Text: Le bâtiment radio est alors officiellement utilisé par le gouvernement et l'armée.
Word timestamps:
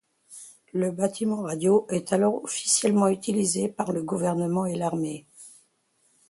Le 0.73 0.89
bâtiment 0.89 1.43
radio 1.43 1.85
est 1.91 2.11
alors 2.11 2.43
officiellement 2.43 3.07
utilisé 3.07 3.69
par 3.69 3.91
le 3.91 4.01
gouvernement 4.01 4.65
et 4.65 4.73
l'armée. 4.75 5.27